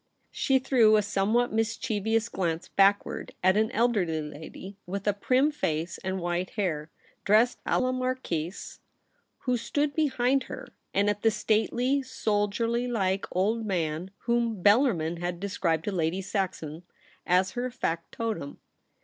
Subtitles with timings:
[0.31, 5.99] She threw a somewhat mischievous glance backward at an elderly lady with a prim face
[5.99, 6.89] and white hair,
[7.23, 8.79] dressed a la Marquise^
[9.41, 15.39] who stood behind her, and at the stately, soldier like old man whom Bellarmin had
[15.39, 16.81] described to Lady Saxon
[17.27, 18.59] as her factotum.